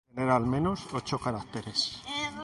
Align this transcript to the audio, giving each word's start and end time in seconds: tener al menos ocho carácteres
tener 0.15 0.31
al 0.31 0.47
menos 0.47 0.87
ocho 0.93 1.19
carácteres 1.19 2.01